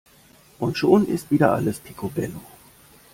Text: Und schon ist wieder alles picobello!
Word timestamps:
Und 0.57 0.79
schon 0.79 1.05
ist 1.07 1.29
wieder 1.29 1.53
alles 1.53 1.77
picobello! 1.79 2.41